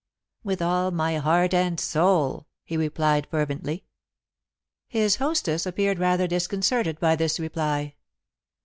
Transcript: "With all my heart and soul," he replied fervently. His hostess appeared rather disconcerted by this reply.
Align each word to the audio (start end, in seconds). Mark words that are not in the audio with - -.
"With 0.43 0.63
all 0.63 0.89
my 0.89 1.17
heart 1.17 1.53
and 1.53 1.79
soul," 1.79 2.47
he 2.63 2.75
replied 2.75 3.27
fervently. 3.29 3.85
His 4.87 5.17
hostess 5.17 5.67
appeared 5.67 5.99
rather 5.99 6.25
disconcerted 6.25 6.99
by 6.99 7.15
this 7.15 7.39
reply. 7.39 7.93